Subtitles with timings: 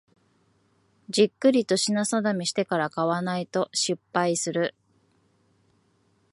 [1.11, 4.73] じっくりと品定めしてから買わないと失敗する